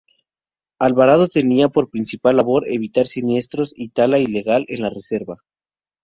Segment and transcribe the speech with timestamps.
[0.79, 5.43] Alvarado tenía por principal labor evitar siniestros y tala ilegal en la reserva.